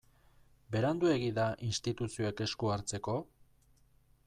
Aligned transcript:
Beranduegi 0.75 1.27
da 1.35 1.43
instituzioek 1.67 2.43
esku 2.47 2.73
hartzeko? 2.77 3.19